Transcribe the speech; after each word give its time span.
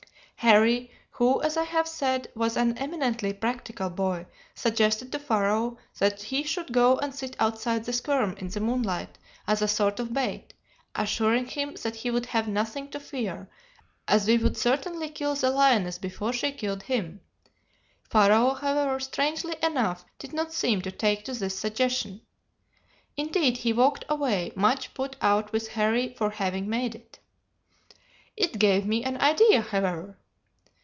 "Harry, 0.43 0.89
who 1.11 1.39
as 1.43 1.55
I 1.55 1.65
have 1.65 1.87
said 1.87 2.27
was 2.33 2.57
an 2.57 2.75
eminently 2.79 3.31
practical 3.31 3.91
boy, 3.91 4.25
suggested 4.55 5.11
to 5.11 5.19
Pharaoh 5.19 5.77
that 5.99 6.19
he 6.19 6.41
should 6.41 6.73
go 6.73 6.97
and 6.97 7.13
sit 7.13 7.35
outside 7.39 7.85
the 7.85 7.93
skerm 7.93 8.35
in 8.39 8.47
the 8.47 8.59
moonlight 8.59 9.19
as 9.45 9.61
a 9.61 9.67
sort 9.67 9.99
of 9.99 10.13
bait, 10.15 10.55
assuring 10.95 11.45
him 11.45 11.75
that 11.83 11.97
he 11.97 12.09
would 12.09 12.25
have 12.25 12.47
nothing 12.47 12.87
to 12.89 12.99
fear, 12.99 13.47
as 14.07 14.25
we 14.25 14.39
should 14.39 14.57
certainly 14.57 15.09
kill 15.09 15.35
the 15.35 15.51
lioness 15.51 15.99
before 15.99 16.33
she 16.33 16.51
killed 16.51 16.81
him. 16.81 17.21
Pharaoh 18.09 18.55
however, 18.55 18.99
strangely 18.99 19.55
enough, 19.61 20.03
did 20.17 20.33
not 20.33 20.51
seem 20.53 20.81
to 20.81 20.91
take 20.91 21.23
to 21.25 21.33
this 21.33 21.55
suggestion. 21.55 22.19
Indeed, 23.15 23.57
he 23.57 23.73
walked 23.73 24.05
away, 24.09 24.53
much 24.55 24.95
put 24.95 25.15
out 25.21 25.51
with 25.51 25.67
Harry 25.67 26.15
for 26.15 26.31
having 26.31 26.67
made 26.67 26.95
it. 26.95 27.19
"It 28.35 28.57
gave 28.57 28.87
me 28.87 29.03
an 29.03 29.17
idea, 29.21 29.61
however. 29.61 30.17